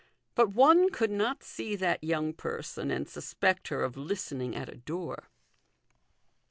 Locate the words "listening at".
3.97-4.67